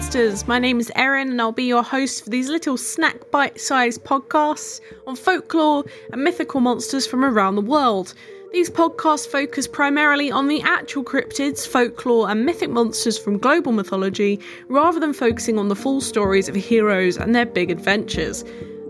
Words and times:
Monsters. 0.00 0.48
My 0.48 0.58
name 0.58 0.80
is 0.80 0.90
Erin, 0.96 1.28
and 1.28 1.42
I'll 1.42 1.52
be 1.52 1.64
your 1.64 1.82
host 1.82 2.24
for 2.24 2.30
these 2.30 2.48
little 2.48 2.78
snack 2.78 3.30
bite 3.30 3.60
sized 3.60 4.02
podcasts 4.02 4.80
on 5.06 5.14
folklore 5.14 5.84
and 6.10 6.24
mythical 6.24 6.60
monsters 6.60 7.06
from 7.06 7.22
around 7.22 7.56
the 7.56 7.60
world. 7.60 8.14
These 8.50 8.70
podcasts 8.70 9.28
focus 9.28 9.66
primarily 9.66 10.30
on 10.30 10.48
the 10.48 10.62
actual 10.62 11.04
cryptids, 11.04 11.66
folklore, 11.66 12.30
and 12.30 12.46
mythic 12.46 12.70
monsters 12.70 13.18
from 13.18 13.36
global 13.36 13.72
mythology, 13.72 14.40
rather 14.68 14.98
than 14.98 15.12
focusing 15.12 15.58
on 15.58 15.68
the 15.68 15.76
full 15.76 16.00
stories 16.00 16.48
of 16.48 16.54
heroes 16.54 17.18
and 17.18 17.34
their 17.34 17.44
big 17.44 17.70
adventures. 17.70 18.42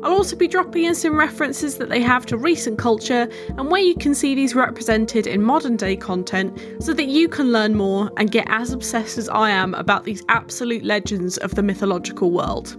I'll 0.02 0.14
also 0.14 0.34
be 0.34 0.48
dropping 0.48 0.84
in 0.84 0.94
some 0.94 1.14
references 1.14 1.76
that 1.76 1.90
they 1.90 2.00
have 2.00 2.24
to 2.26 2.38
recent 2.38 2.78
culture 2.78 3.28
and 3.48 3.70
where 3.70 3.82
you 3.82 3.94
can 3.94 4.14
see 4.14 4.34
these 4.34 4.54
represented 4.54 5.26
in 5.26 5.42
modern 5.42 5.76
day 5.76 5.94
content 5.94 6.58
so 6.78 6.94
that 6.94 7.08
you 7.08 7.28
can 7.28 7.52
learn 7.52 7.74
more 7.74 8.10
and 8.16 8.30
get 8.30 8.46
as 8.48 8.72
obsessed 8.72 9.18
as 9.18 9.28
I 9.28 9.50
am 9.50 9.74
about 9.74 10.04
these 10.04 10.22
absolute 10.30 10.84
legends 10.84 11.36
of 11.38 11.54
the 11.54 11.62
mythological 11.62 12.30
world. 12.30 12.78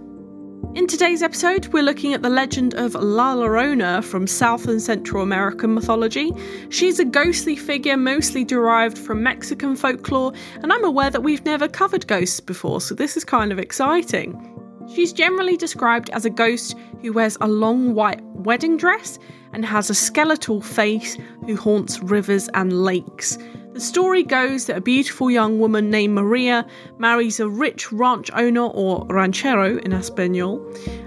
In 0.74 0.88
today's 0.88 1.22
episode, 1.22 1.66
we're 1.68 1.82
looking 1.82 2.12
at 2.12 2.22
the 2.22 2.30
legend 2.30 2.74
of 2.74 2.94
La 2.94 3.36
Llorona 3.36 4.02
from 4.02 4.26
South 4.26 4.66
and 4.66 4.82
Central 4.82 5.22
American 5.22 5.74
mythology. 5.74 6.32
She's 6.70 6.98
a 6.98 7.04
ghostly 7.04 7.54
figure 7.54 7.96
mostly 7.96 8.42
derived 8.42 8.98
from 8.98 9.22
Mexican 9.22 9.76
folklore, 9.76 10.32
and 10.62 10.72
I'm 10.72 10.84
aware 10.84 11.10
that 11.10 11.22
we've 11.22 11.44
never 11.44 11.68
covered 11.68 12.06
ghosts 12.08 12.40
before, 12.40 12.80
so 12.80 12.94
this 12.94 13.16
is 13.16 13.24
kind 13.24 13.52
of 13.52 13.58
exciting. 13.60 14.51
She's 14.88 15.12
generally 15.12 15.56
described 15.56 16.10
as 16.10 16.24
a 16.24 16.30
ghost 16.30 16.76
who 17.00 17.12
wears 17.12 17.36
a 17.40 17.48
long 17.48 17.94
white 17.94 18.22
wedding 18.22 18.76
dress 18.76 19.18
and 19.52 19.64
has 19.64 19.90
a 19.90 19.94
skeletal 19.94 20.60
face 20.60 21.16
who 21.46 21.56
haunts 21.56 22.00
rivers 22.00 22.48
and 22.54 22.84
lakes. 22.84 23.38
The 23.72 23.80
story 23.80 24.22
goes 24.22 24.66
that 24.66 24.76
a 24.76 24.82
beautiful 24.82 25.30
young 25.30 25.58
woman 25.58 25.90
named 25.90 26.14
Maria 26.14 26.66
marries 26.98 27.40
a 27.40 27.48
rich 27.48 27.90
ranch 27.90 28.30
owner 28.34 28.66
or 28.66 29.06
ranchero 29.08 29.78
in 29.78 29.92
Espanol, 29.92 30.60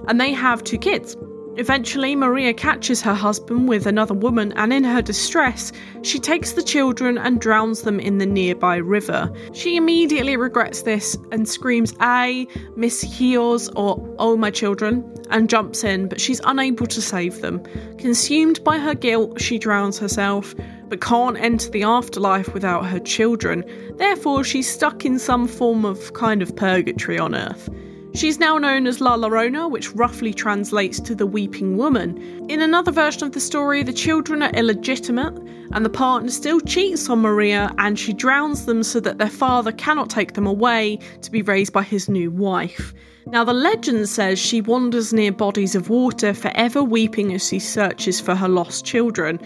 and 0.07 0.19
they 0.19 0.33
have 0.33 0.63
two 0.63 0.79
kids. 0.79 1.15
Eventually, 1.57 2.17
Maria 2.17 2.53
catches 2.53 3.01
her 3.01 3.13
husband 3.13 3.69
with 3.69 3.85
another 3.85 4.13
woman, 4.13 4.51
and 4.57 4.73
in 4.73 4.83
her 4.83 5.01
distress, 5.01 5.71
she 6.01 6.19
takes 6.19 6.51
the 6.51 6.61
children 6.61 7.17
and 7.17 7.39
drowns 7.39 7.83
them 7.83 7.97
in 7.97 8.17
the 8.17 8.25
nearby 8.25 8.75
river. 8.75 9.31
She 9.53 9.77
immediately 9.77 10.35
regrets 10.35 10.81
this 10.81 11.17
and 11.31 11.47
screams, 11.47 11.93
Ay, 12.01 12.47
Miss 12.75 12.99
Heels, 12.99 13.69
or 13.77 14.05
Oh, 14.19 14.35
my 14.35 14.51
children, 14.51 15.09
and 15.29 15.49
jumps 15.49 15.85
in, 15.85 16.09
but 16.09 16.19
she's 16.19 16.41
unable 16.43 16.87
to 16.87 17.01
save 17.01 17.39
them. 17.39 17.63
Consumed 17.97 18.61
by 18.65 18.77
her 18.77 18.93
guilt, 18.93 19.39
she 19.39 19.57
drowns 19.57 19.97
herself, 19.97 20.53
but 20.89 20.99
can't 20.99 21.37
enter 21.37 21.69
the 21.69 21.83
afterlife 21.83 22.53
without 22.53 22.85
her 22.85 22.99
children. 22.99 23.63
Therefore, 23.95 24.43
she's 24.43 24.69
stuck 24.69 25.05
in 25.05 25.17
some 25.19 25.47
form 25.47 25.85
of 25.85 26.11
kind 26.11 26.41
of 26.41 26.53
purgatory 26.55 27.17
on 27.17 27.33
Earth. 27.33 27.69
She's 28.15 28.39
now 28.39 28.57
known 28.57 28.87
as 28.87 29.01
La 29.01 29.17
Llorona, 29.17 29.69
which 29.69 29.91
roughly 29.91 30.33
translates 30.33 31.01
to 31.01 31.13
the 31.13 31.25
weeping 31.25 31.75
woman. 31.75 32.17
In 32.49 32.61
another 32.61 32.93
version 32.93 33.23
of 33.23 33.33
the 33.33 33.41
story, 33.41 33.83
the 33.83 33.91
children 33.91 34.41
are 34.41 34.51
illegitimate, 34.51 35.37
and 35.73 35.83
the 35.83 35.89
partner 35.89 36.29
still 36.29 36.61
cheats 36.61 37.09
on 37.09 37.19
Maria 37.19 37.73
and 37.77 37.99
she 37.99 38.13
drowns 38.13 38.67
them 38.67 38.83
so 38.83 39.01
that 39.01 39.17
their 39.17 39.29
father 39.29 39.73
cannot 39.73 40.09
take 40.09 40.31
them 40.31 40.47
away 40.47 40.97
to 41.23 41.29
be 41.29 41.41
raised 41.41 41.73
by 41.73 41.83
his 41.83 42.07
new 42.07 42.31
wife. 42.31 42.93
Now, 43.25 43.43
the 43.43 43.53
legend 43.53 44.07
says 44.07 44.39
she 44.39 44.61
wanders 44.61 45.11
near 45.11 45.33
bodies 45.33 45.75
of 45.75 45.89
water, 45.89 46.33
forever 46.33 46.81
weeping 46.81 47.33
as 47.33 47.45
she 47.45 47.59
searches 47.59 48.21
for 48.21 48.33
her 48.33 48.47
lost 48.47 48.85
children. 48.85 49.41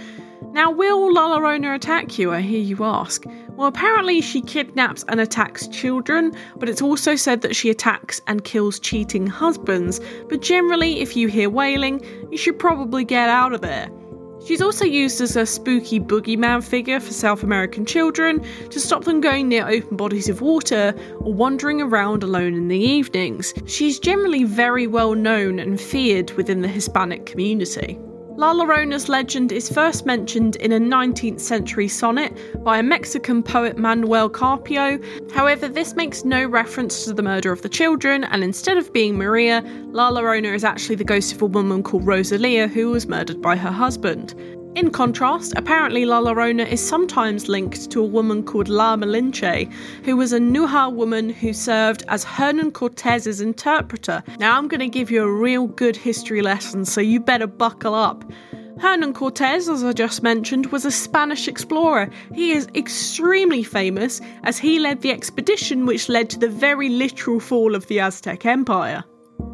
Now, 0.51 0.71
will 0.71 1.13
La 1.13 1.37
Llorona 1.37 1.75
attack 1.75 2.17
you? 2.17 2.31
I 2.31 2.41
hear 2.41 2.59
you 2.59 2.83
ask. 2.83 3.23
Well, 3.55 3.67
apparently 3.67 4.21
she 4.21 4.41
kidnaps 4.41 5.03
and 5.07 5.19
attacks 5.19 5.67
children, 5.67 6.33
but 6.55 6.69
it's 6.69 6.81
also 6.81 7.15
said 7.15 7.41
that 7.41 7.55
she 7.55 7.69
attacks 7.69 8.21
and 8.25 8.43
kills 8.43 8.79
cheating 8.79 9.27
husbands. 9.27 9.99
But 10.27 10.41
generally, 10.41 11.01
if 11.01 11.15
you 11.15 11.27
hear 11.27 11.49
wailing, 11.49 12.01
you 12.31 12.37
should 12.37 12.57
probably 12.57 13.03
get 13.03 13.29
out 13.29 13.53
of 13.53 13.61
there. 13.61 13.89
She's 14.45 14.61
also 14.61 14.85
used 14.85 15.19
as 15.19 15.35
a 15.35 15.45
spooky 15.45 15.99
boogeyman 15.99 16.63
figure 16.63 16.99
for 16.99 17.11
South 17.11 17.43
American 17.43 17.85
children 17.85 18.43
to 18.69 18.79
stop 18.79 19.03
them 19.03 19.19
going 19.19 19.49
near 19.49 19.67
open 19.67 19.97
bodies 19.97 20.29
of 20.29 20.41
water 20.41 20.95
or 21.19 21.33
wandering 21.33 21.81
around 21.81 22.23
alone 22.23 22.53
in 22.53 22.69
the 22.69 22.79
evenings. 22.79 23.53
She's 23.65 23.99
generally 23.99 24.45
very 24.45 24.87
well 24.87 25.13
known 25.13 25.59
and 25.59 25.79
feared 25.79 26.31
within 26.31 26.61
the 26.61 26.69
Hispanic 26.69 27.25
community. 27.25 27.99
La 28.39 28.53
Llorona's 28.53 29.09
legend 29.09 29.51
is 29.51 29.67
first 29.67 30.05
mentioned 30.05 30.55
in 30.55 30.71
a 30.71 30.79
19th 30.79 31.41
century 31.41 31.89
sonnet 31.89 32.63
by 32.63 32.77
a 32.77 32.83
Mexican 32.83 33.43
poet 33.43 33.77
Manuel 33.77 34.29
Carpio. 34.29 34.97
However, 35.33 35.67
this 35.67 35.93
makes 35.97 36.23
no 36.23 36.45
reference 36.45 37.03
to 37.03 37.11
the 37.11 37.21
murder 37.21 37.51
of 37.51 37.63
the 37.63 37.67
children, 37.67 38.23
and 38.23 38.41
instead 38.41 38.77
of 38.77 38.93
being 38.93 39.17
Maria, 39.17 39.61
La 39.91 40.09
Llorona 40.09 40.55
is 40.55 40.63
actually 40.63 40.95
the 40.95 41.03
ghost 41.03 41.33
of 41.33 41.41
a 41.41 41.47
woman 41.47 41.83
called 41.83 42.07
Rosalia 42.07 42.69
who 42.69 42.91
was 42.91 43.07
murdered 43.07 43.41
by 43.41 43.57
her 43.57 43.71
husband. 43.71 44.33
In 44.75 44.91
contrast, 44.91 45.53
apparently 45.57 46.05
La 46.05 46.21
Llorona 46.21 46.65
is 46.65 46.85
sometimes 46.85 47.49
linked 47.49 47.89
to 47.91 48.01
a 48.01 48.05
woman 48.05 48.43
called 48.43 48.69
La 48.69 48.95
Malinche, 48.95 49.71
who 50.05 50.15
was 50.15 50.31
a 50.31 50.39
Nahua 50.39 50.93
woman 50.93 51.29
who 51.29 51.53
served 51.53 52.03
as 52.07 52.23
Hernan 52.23 52.71
Cortez's 52.71 53.41
interpreter. 53.41 54.23
Now, 54.39 54.57
I'm 54.57 54.67
going 54.67 54.79
to 54.79 54.87
give 54.87 55.09
you 55.09 55.23
a 55.23 55.31
real 55.31 55.67
good 55.67 55.97
history 55.97 56.41
lesson, 56.41 56.85
so 56.85 57.01
you 57.01 57.19
better 57.19 57.47
buckle 57.47 57.95
up. 57.95 58.23
Hernan 58.79 59.13
Cortez, 59.13 59.67
as 59.67 59.83
I 59.83 59.91
just 59.91 60.23
mentioned, 60.23 60.67
was 60.67 60.85
a 60.85 60.91
Spanish 60.91 61.49
explorer. 61.49 62.09
He 62.33 62.51
is 62.51 62.69
extremely 62.75 63.63
famous 63.63 64.21
as 64.43 64.57
he 64.57 64.79
led 64.79 65.01
the 65.01 65.11
expedition 65.11 65.85
which 65.85 66.07
led 66.07 66.29
to 66.29 66.39
the 66.39 66.47
very 66.47 66.87
literal 66.87 67.41
fall 67.41 67.75
of 67.75 67.87
the 67.87 67.99
Aztec 67.99 68.45
Empire. 68.45 69.03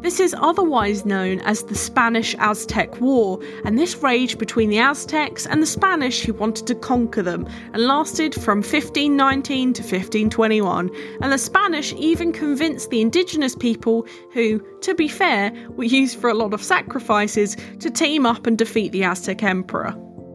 This 0.06 0.20
is 0.20 0.36
otherwise 0.38 1.04
known 1.04 1.40
as 1.40 1.64
the 1.64 1.74
Spanish 1.74 2.36
Aztec 2.38 3.00
War, 3.00 3.40
and 3.64 3.76
this 3.76 3.96
raged 3.96 4.38
between 4.38 4.70
the 4.70 4.78
Aztecs 4.78 5.46
and 5.46 5.60
the 5.60 5.66
Spanish 5.66 6.22
who 6.22 6.32
wanted 6.32 6.66
to 6.68 6.76
conquer 6.76 7.22
them 7.22 7.44
and 7.72 7.86
lasted 7.86 8.34
from 8.34 8.58
1519 8.58 9.72
to 9.72 9.82
1521. 9.82 10.90
And 11.20 11.32
the 11.32 11.38
Spanish 11.38 11.92
even 11.94 12.32
convinced 12.32 12.90
the 12.90 13.00
indigenous 13.00 13.56
people, 13.56 14.06
who, 14.32 14.60
to 14.82 14.94
be 14.94 15.08
fair, 15.08 15.52
were 15.70 15.82
used 15.82 16.20
for 16.20 16.30
a 16.30 16.34
lot 16.34 16.54
of 16.54 16.62
sacrifices, 16.62 17.56
to 17.80 17.90
team 17.90 18.26
up 18.26 18.46
and 18.46 18.56
defeat 18.56 18.92
the 18.92 19.02
Aztec 19.02 19.42
emperor. 19.42 19.92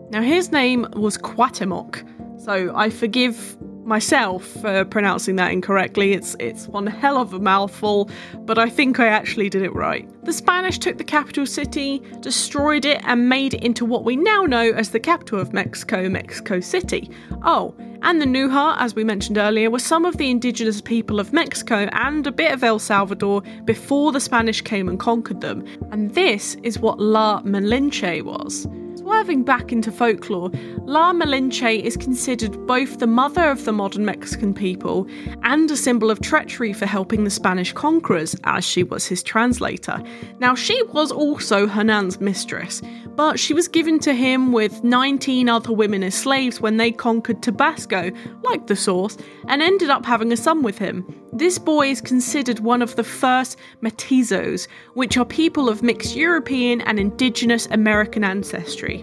Now, 0.10 0.22
his 0.22 0.52
name 0.52 0.86
was 0.94 1.18
Cuauhtemoc, 1.18 2.44
so 2.44 2.76
I 2.76 2.90
forgive 2.90 3.58
myself 3.86 4.46
for 4.46 4.86
pronouncing 4.86 5.36
that 5.38 5.52
incorrectly. 5.52 6.14
It's 6.14 6.36
it's 6.40 6.68
one 6.68 6.88
hell 6.88 7.18
of 7.18 7.34
a 7.34 7.40
mouthful, 7.40 8.09
but 8.40 8.58
I 8.58 8.69
think 8.69 9.00
I 9.00 9.08
actually 9.08 9.50
did 9.50 9.64
it 9.64 9.74
right. 9.74 10.08
The 10.25 10.34
Spanish 10.34 10.78
took 10.78 10.97
the 10.97 11.03
capital 11.03 11.46
city, 11.46 12.02
destroyed 12.20 12.86
it, 12.86 13.02
and 13.03 13.28
made 13.28 13.53
it 13.53 13.64
into 13.64 13.86
what 13.86 14.03
we 14.03 14.16
now 14.16 14.44
know 14.44 14.72
as 14.72 14.91
the 14.91 15.00
capital 15.00 15.40
of 15.40 15.53
Mexico, 15.53 16.09
Mexico 16.09 16.59
City. 16.59 17.09
Oh, 17.44 17.74
and 18.03 18.22
the 18.22 18.25
Nahua, 18.25 18.78
as 18.80 18.96
we 18.96 19.03
mentioned 19.03 19.38
earlier, 19.38 19.70
were 19.70 19.80
some 19.80 20.06
of 20.06 20.18
the 20.18 20.30
indigenous 20.30 20.81
people 20.81 21.20
of 21.20 21.34
Mexico 21.34 21.88
and 21.91 22.25
a 22.25 22.31
bit 22.31 22.52
of 22.52 22.64
El 22.64 22.80
Salvador 22.80 23.41
before 23.66 24.12
the 24.12 24.20
Spanish 24.20 24.62
came 24.62 24.90
and 24.90 25.00
conquered 25.00 25.41
them. 25.41 25.66
And 25.91 26.14
this 26.16 26.56
is 26.64 26.79
what 26.79 27.00
La 27.00 27.41
Malinche 27.41 28.23
was. 28.23 28.67
Swerving 29.11 29.43
back 29.43 29.73
into 29.73 29.91
folklore, 29.91 30.49
La 30.85 31.11
Malinche 31.11 31.81
is 31.81 31.97
considered 31.97 32.66
both 32.66 32.99
the 32.99 33.05
mother 33.05 33.52
of 33.52 33.66
the 33.66 33.73
modern 33.73 34.05
Mexican 34.05 34.53
people 34.53 35.05
and 35.43 35.69
a 35.69 35.75
symbol 35.75 36.09
of 36.09 36.22
treachery 36.22 36.72
for 36.72 36.85
helping 36.85 37.25
the 37.25 37.29
Spanish 37.29 37.73
conquerors, 37.73 38.37
as 38.46 38.63
she 38.63 38.84
was 38.84 39.05
his 39.05 39.22
translator. 39.22 40.02
Now, 40.40 40.55
she 40.55 40.81
was 40.84 41.11
also 41.11 41.67
Hernan's 41.67 42.22
mistress, 42.22 42.81
but 43.16 43.37
she 43.37 43.53
was 43.53 43.67
given 43.67 43.99
to 43.99 44.13
him 44.13 44.53
with 44.53 44.81
19 44.81 45.49
other 45.49 45.73
women 45.73 46.03
as 46.03 46.16
slaves 46.16 46.61
when 46.61 46.78
they 46.78 46.91
conquered 46.91 47.43
Tabasco, 47.43 48.11
like 48.43 48.67
the 48.67 48.78
source, 48.78 49.17
and 49.49 49.61
ended 49.61 49.90
up 49.90 50.05
having 50.05 50.31
a 50.31 50.37
son 50.37 50.63
with 50.63 50.78
him. 50.78 51.05
This 51.34 51.58
boy 51.58 51.90
is 51.90 52.02
considered 52.02 52.59
one 52.59 52.81
of 52.81 52.96
the 52.96 53.03
first 53.03 53.58
mestizos, 53.81 54.67
which 54.96 55.17
are 55.17 55.25
people 55.25 55.69
of 55.69 55.84
mixed 55.84 56.16
European 56.16 56.81
and 56.81 56.99
indigenous 56.99 57.67
American 57.67 58.23
ancestry. 58.23 59.01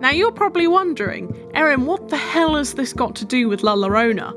Now 0.00 0.08
you're 0.08 0.32
probably 0.32 0.66
wondering, 0.66 1.30
Erin, 1.52 1.84
what 1.84 2.08
the 2.08 2.16
hell 2.16 2.56
has 2.56 2.72
this 2.72 2.94
got 2.94 3.14
to 3.16 3.26
do 3.26 3.50
with 3.50 3.62
La 3.62 3.76
Llorona? 3.76 4.34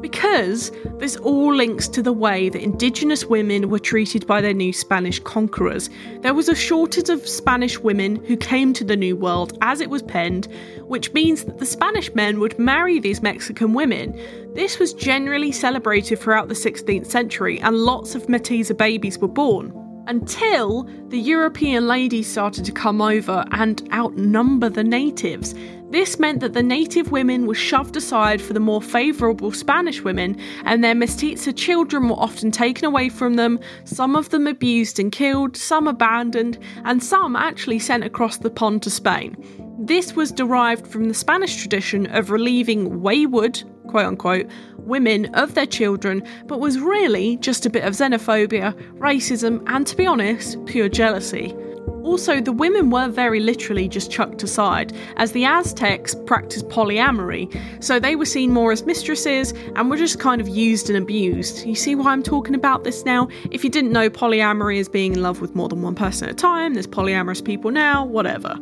Because 0.00 0.72
this 0.98 1.14
all 1.18 1.54
links 1.54 1.86
to 1.88 2.02
the 2.02 2.12
way 2.12 2.48
that 2.48 2.60
indigenous 2.60 3.24
women 3.24 3.70
were 3.70 3.78
treated 3.78 4.26
by 4.26 4.40
their 4.40 4.52
new 4.52 4.72
Spanish 4.72 5.20
conquerors. 5.20 5.90
There 6.22 6.34
was 6.34 6.48
a 6.48 6.56
shortage 6.56 7.08
of 7.08 7.26
Spanish 7.26 7.78
women 7.78 8.16
who 8.24 8.36
came 8.36 8.72
to 8.72 8.84
the 8.84 8.96
New 8.96 9.14
World 9.14 9.56
as 9.62 9.80
it 9.80 9.90
was 9.90 10.02
penned, 10.02 10.48
which 10.80 11.12
means 11.12 11.44
that 11.44 11.58
the 11.58 11.66
Spanish 11.66 12.12
men 12.16 12.40
would 12.40 12.58
marry 12.58 12.98
these 12.98 13.22
Mexican 13.22 13.74
women. 13.74 14.20
This 14.54 14.80
was 14.80 14.92
generally 14.92 15.52
celebrated 15.52 16.18
throughout 16.18 16.48
the 16.48 16.54
16th 16.54 17.06
century, 17.06 17.60
and 17.60 17.76
lots 17.76 18.16
of 18.16 18.26
Mestiza 18.26 18.76
babies 18.76 19.18
were 19.18 19.28
born 19.28 19.85
until 20.06 20.84
the 21.08 21.18
European 21.18 21.86
ladies 21.86 22.30
started 22.30 22.64
to 22.64 22.72
come 22.72 23.00
over 23.00 23.44
and 23.52 23.88
outnumber 23.92 24.68
the 24.68 24.84
natives. 24.84 25.54
This 25.90 26.18
meant 26.18 26.40
that 26.40 26.52
the 26.52 26.62
native 26.62 27.12
women 27.12 27.46
were 27.46 27.54
shoved 27.54 27.96
aside 27.96 28.42
for 28.42 28.52
the 28.52 28.60
more 28.60 28.82
favourable 28.82 29.52
Spanish 29.52 30.02
women, 30.02 30.36
and 30.64 30.82
their 30.82 30.94
mestiza 30.94 31.56
children 31.56 32.08
were 32.08 32.16
often 32.16 32.50
taken 32.50 32.84
away 32.84 33.08
from 33.08 33.34
them, 33.34 33.60
some 33.84 34.16
of 34.16 34.30
them 34.30 34.46
abused 34.48 34.98
and 34.98 35.12
killed, 35.12 35.56
some 35.56 35.86
abandoned, 35.86 36.58
and 36.84 37.02
some 37.02 37.36
actually 37.36 37.78
sent 37.78 38.02
across 38.02 38.38
the 38.38 38.50
pond 38.50 38.82
to 38.82 38.90
Spain. 38.90 39.36
This 39.78 40.16
was 40.16 40.32
derived 40.32 40.86
from 40.86 41.08
the 41.08 41.14
Spanish 41.14 41.56
tradition 41.56 42.06
of 42.06 42.30
relieving 42.30 43.02
wayward, 43.02 43.62
quote 43.88 44.06
unquote, 44.06 44.46
women 44.78 45.26
of 45.34 45.54
their 45.54 45.66
children, 45.66 46.26
but 46.46 46.60
was 46.60 46.78
really 46.78 47.36
just 47.38 47.66
a 47.66 47.70
bit 47.70 47.84
of 47.84 47.92
xenophobia, 47.92 48.72
racism, 48.94 49.62
and 49.66 49.86
to 49.86 49.94
be 49.94 50.06
honest, 50.06 50.64
pure 50.64 50.88
jealousy. 50.88 51.54
Also, 52.04 52.40
the 52.40 52.52
women 52.52 52.88
were 52.88 53.08
very 53.08 53.40
literally 53.40 53.86
just 53.86 54.10
chucked 54.10 54.42
aside, 54.42 54.96
as 55.16 55.32
the 55.32 55.44
Aztecs 55.44 56.14
practiced 56.24 56.68
polyamory, 56.68 57.52
so 57.82 57.98
they 57.98 58.16
were 58.16 58.24
seen 58.24 58.52
more 58.52 58.72
as 58.72 58.86
mistresses 58.86 59.52
and 59.74 59.90
were 59.90 59.96
just 59.96 60.20
kind 60.20 60.40
of 60.40 60.48
used 60.48 60.88
and 60.88 60.96
abused. 60.96 61.66
You 61.66 61.74
see 61.74 61.96
why 61.96 62.12
I'm 62.12 62.22
talking 62.22 62.54
about 62.54 62.84
this 62.84 63.04
now? 63.04 63.28
If 63.50 63.64
you 63.64 63.70
didn't 63.70 63.92
know, 63.92 64.08
polyamory 64.08 64.78
is 64.78 64.88
being 64.88 65.14
in 65.14 65.22
love 65.22 65.40
with 65.40 65.54
more 65.54 65.68
than 65.68 65.82
one 65.82 65.96
person 65.96 66.28
at 66.28 66.34
a 66.34 66.36
time, 66.36 66.74
there's 66.74 66.86
polyamorous 66.86 67.44
people 67.44 67.72
now, 67.72 68.04
whatever. 68.04 68.56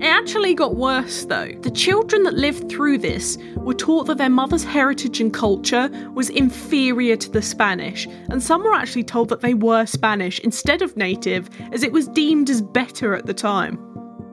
It 0.00 0.04
actually 0.04 0.54
got 0.54 0.76
worse 0.76 1.24
though. 1.24 1.52
The 1.62 1.70
children 1.70 2.22
that 2.24 2.34
lived 2.34 2.68
through 2.68 2.98
this 2.98 3.38
were 3.56 3.74
taught 3.74 4.04
that 4.04 4.18
their 4.18 4.28
mother's 4.28 4.64
heritage 4.64 5.20
and 5.20 5.32
culture 5.32 5.88
was 6.14 6.28
inferior 6.28 7.16
to 7.16 7.30
the 7.30 7.40
Spanish, 7.40 8.06
and 8.28 8.42
some 8.42 8.62
were 8.62 8.74
actually 8.74 9.04
told 9.04 9.30
that 9.30 9.40
they 9.40 9.54
were 9.54 9.86
Spanish 9.86 10.38
instead 10.40 10.82
of 10.82 10.96
native, 10.96 11.48
as 11.72 11.82
it 11.82 11.92
was 11.92 12.08
deemed 12.08 12.50
as 12.50 12.60
better 12.60 13.14
at 13.14 13.26
the 13.26 13.34
time. 13.34 13.85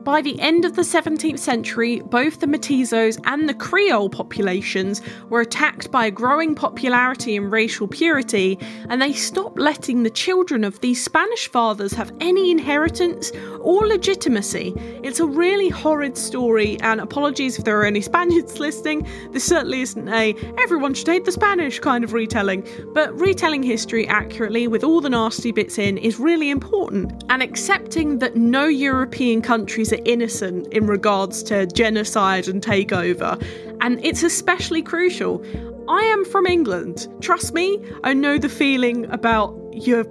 By 0.04 0.20
the 0.20 0.38
end 0.38 0.66
of 0.66 0.76
the 0.76 0.82
17th 0.82 1.38
century, 1.38 2.00
both 2.00 2.40
the 2.40 2.46
Mestizos 2.46 3.18
and 3.24 3.48
the 3.48 3.54
Creole 3.54 4.10
populations 4.10 5.00
were 5.30 5.40
attacked 5.40 5.90
by 5.90 6.04
a 6.04 6.10
growing 6.10 6.54
popularity 6.54 7.36
in 7.36 7.48
racial 7.48 7.88
purity, 7.88 8.58
and 8.90 9.00
they 9.00 9.14
stopped 9.14 9.58
letting 9.58 10.02
the 10.02 10.10
children 10.10 10.62
of 10.62 10.78
these 10.82 11.02
Spanish 11.02 11.48
fathers 11.48 11.94
have 11.94 12.12
any 12.20 12.50
inheritance 12.50 13.32
or 13.60 13.86
legitimacy. 13.86 14.74
It's 15.02 15.20
a 15.20 15.26
really 15.26 15.70
horrid 15.70 16.18
story, 16.18 16.78
and 16.80 17.00
apologies 17.00 17.58
if 17.58 17.64
there 17.64 17.80
are 17.80 17.86
any 17.86 18.00
Spaniards 18.14 18.60
listening. 18.60 19.08
This 19.30 19.44
certainly 19.44 19.80
isn't 19.80 20.08
a 20.08 20.34
everyone 20.58 20.92
should 20.92 21.08
hate 21.08 21.24
the 21.24 21.32
Spanish 21.32 21.78
kind 21.78 22.04
of 22.04 22.12
retelling, 22.12 22.68
but 22.92 23.18
retelling 23.18 23.62
history 23.62 24.06
accurately 24.06 24.68
with 24.68 24.84
all 24.84 25.00
the 25.00 25.08
nasty 25.08 25.50
bits 25.50 25.78
in 25.78 25.96
is 25.96 26.20
really 26.20 26.50
important, 26.50 27.24
and 27.30 27.42
accepting 27.42 28.18
that 28.18 28.36
no 28.36 28.66
European 28.66 29.40
countries 29.40 29.93
are 29.94 30.02
innocent 30.04 30.66
in 30.72 30.86
regards 30.86 31.42
to 31.44 31.66
genocide 31.66 32.48
and 32.48 32.62
takeover, 32.62 33.42
and 33.80 34.04
it's 34.04 34.22
especially 34.22 34.82
crucial. 34.82 35.42
I 35.88 36.02
am 36.02 36.24
from 36.24 36.46
England. 36.46 37.08
Trust 37.20 37.54
me, 37.54 37.78
I 38.04 38.14
know 38.14 38.38
the 38.38 38.48
feeling 38.48 39.10
about 39.10 39.58
your 39.72 40.04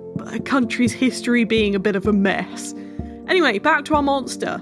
country's 0.45 0.93
history 0.93 1.43
being 1.43 1.75
a 1.75 1.79
bit 1.79 1.95
of 1.95 2.07
a 2.07 2.13
mess. 2.13 2.73
Anyway, 3.27 3.59
back 3.59 3.85
to 3.85 3.95
our 3.95 4.03
monster. 4.03 4.61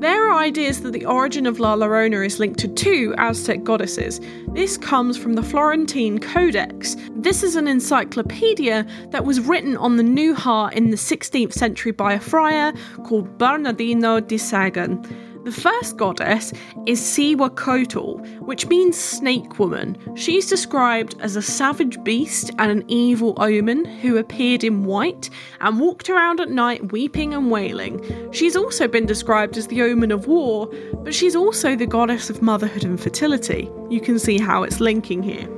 There 0.00 0.30
are 0.30 0.38
ideas 0.38 0.80
that 0.80 0.94
the 0.94 1.04
origin 1.04 1.44
of 1.44 1.60
La 1.60 1.76
Llorona 1.76 2.24
is 2.24 2.38
linked 2.38 2.58
to 2.60 2.68
two 2.68 3.14
Aztec 3.18 3.62
goddesses. 3.64 4.18
This 4.48 4.78
comes 4.78 5.18
from 5.18 5.34
the 5.34 5.42
Florentine 5.42 6.18
Codex. 6.18 6.96
This 7.16 7.42
is 7.42 7.54
an 7.54 7.68
encyclopedia 7.68 8.86
that 9.10 9.26
was 9.26 9.40
written 9.40 9.76
on 9.76 9.98
the 9.98 10.02
Nujar 10.02 10.72
in 10.72 10.88
the 10.88 10.96
16th 10.96 11.52
century 11.52 11.92
by 11.92 12.14
a 12.14 12.20
friar 12.20 12.72
called 13.04 13.36
Bernardino 13.36 14.20
de 14.20 14.36
Sahagún. 14.36 15.04
The 15.42 15.52
first 15.52 15.96
goddess 15.96 16.52
is 16.84 17.00
Cihuacoatl, 17.00 18.40
which 18.40 18.66
means 18.66 18.98
snake 18.98 19.58
woman. 19.58 19.96
She's 20.14 20.46
described 20.46 21.16
as 21.20 21.34
a 21.34 21.40
savage 21.40 22.02
beast 22.04 22.50
and 22.58 22.70
an 22.70 22.84
evil 22.88 23.32
omen 23.38 23.86
who 23.86 24.18
appeared 24.18 24.64
in 24.64 24.84
white 24.84 25.30
and 25.60 25.80
walked 25.80 26.10
around 26.10 26.40
at 26.40 26.50
night 26.50 26.92
weeping 26.92 27.32
and 27.32 27.50
wailing. 27.50 28.04
She's 28.32 28.54
also 28.54 28.86
been 28.86 29.06
described 29.06 29.56
as 29.56 29.68
the 29.68 29.80
omen 29.80 30.12
of 30.12 30.26
war, 30.26 30.68
but 30.96 31.14
she's 31.14 31.34
also 31.34 31.74
the 31.74 31.86
goddess 31.86 32.28
of 32.28 32.42
motherhood 32.42 32.84
and 32.84 33.00
fertility. 33.00 33.70
You 33.88 34.02
can 34.02 34.18
see 34.18 34.38
how 34.38 34.62
it's 34.62 34.78
linking 34.78 35.22
here. 35.22 35.48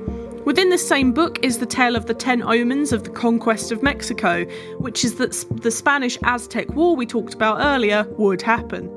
Within 0.44 0.70
the 0.70 0.78
same 0.78 1.12
book 1.12 1.44
is 1.44 1.58
the 1.58 1.66
tale 1.66 1.96
of 1.96 2.06
the 2.06 2.14
Ten 2.14 2.40
Omens 2.42 2.92
of 2.92 3.02
the 3.02 3.10
Conquest 3.10 3.72
of 3.72 3.82
Mexico, 3.82 4.44
which 4.78 5.04
is 5.04 5.16
that 5.16 5.32
the 5.60 5.72
Spanish 5.72 6.18
Aztec 6.22 6.68
War 6.70 6.94
we 6.94 7.04
talked 7.04 7.34
about 7.34 7.58
earlier 7.60 8.06
would 8.16 8.42
happen. 8.42 8.88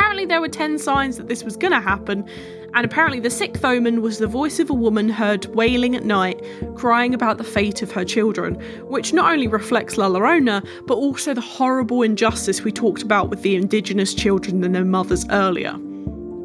Apparently, 0.00 0.24
there 0.24 0.40
were 0.40 0.48
10 0.48 0.78
signs 0.78 1.18
that 1.18 1.28
this 1.28 1.44
was 1.44 1.58
going 1.58 1.72
to 1.72 1.78
happen, 1.78 2.26
and 2.72 2.86
apparently, 2.86 3.20
the 3.20 3.28
sixth 3.28 3.62
omen 3.66 4.00
was 4.00 4.16
the 4.16 4.26
voice 4.26 4.58
of 4.58 4.70
a 4.70 4.74
woman 4.74 5.10
heard 5.10 5.44
wailing 5.54 5.94
at 5.94 6.06
night, 6.06 6.42
crying 6.74 7.12
about 7.12 7.36
the 7.36 7.44
fate 7.44 7.82
of 7.82 7.92
her 7.92 8.02
children, 8.02 8.54
which 8.88 9.12
not 9.12 9.30
only 9.30 9.46
reflects 9.46 9.98
La 9.98 10.08
Llorona, 10.08 10.66
but 10.86 10.94
also 10.94 11.34
the 11.34 11.42
horrible 11.42 12.00
injustice 12.00 12.62
we 12.62 12.72
talked 12.72 13.02
about 13.02 13.28
with 13.28 13.42
the 13.42 13.54
indigenous 13.54 14.14
children 14.14 14.64
and 14.64 14.74
their 14.74 14.86
mothers 14.86 15.28
earlier. 15.28 15.78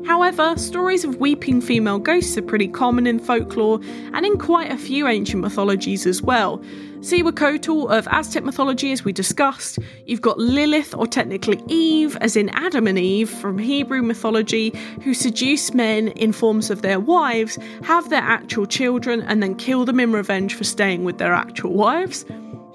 However, 0.06 0.56
stories 0.58 1.04
of 1.04 1.18
weeping 1.18 1.62
female 1.62 1.98
ghosts 2.00 2.38
are 2.38 2.42
pretty 2.44 2.68
common 2.68 3.08
in 3.08 3.20
folklore 3.20 3.80
and 4.14 4.26
in 4.26 4.38
quite 4.38 4.72
a 4.72 4.78
few 4.78 5.08
ancient 5.08 5.42
mythologies 5.42 6.06
as 6.06 6.22
well. 6.22 6.62
Cihuacoatl 7.02 7.88
of 7.90 8.08
Aztec 8.10 8.44
mythology, 8.44 8.92
as 8.92 9.04
we 9.04 9.12
discussed. 9.12 9.78
You've 10.06 10.22
got 10.22 10.40
Lilith, 10.40 10.96
or 10.96 11.06
technically 11.06 11.62
Eve, 11.68 12.18
as 12.22 12.36
in 12.36 12.50
Adam 12.50 12.88
and 12.88 12.98
Eve 12.98 13.30
from 13.30 13.60
Hebrew 13.60 14.02
mythology, 14.02 14.74
who 15.04 15.14
seduce 15.14 15.74
men 15.74 16.08
in 16.10 16.32
forms 16.32 16.72
of 16.72 16.82
their 16.82 17.00
wives, 17.00 17.60
have 17.84 18.10
their 18.10 18.24
actual 18.24 18.66
children, 18.66 19.22
and 19.24 19.44
then 19.44 19.56
kill 19.56 19.86
them 19.86 20.00
in 20.00 20.12
revenge 20.12 20.56
for 20.56 20.64
staying 20.64 21.04
with 21.04 21.20
their 21.20 21.34
actual 21.34 21.74
wives. 21.74 22.26